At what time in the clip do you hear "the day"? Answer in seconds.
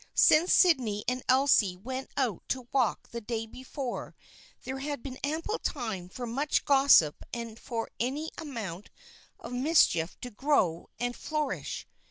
3.09-3.45